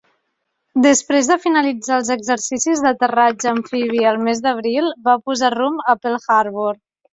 [0.85, 6.21] Després de finalitzar els exercicis d'aterratge amfibi el mes d'abril, va posar rumb a Pearl
[6.41, 6.85] Harbor.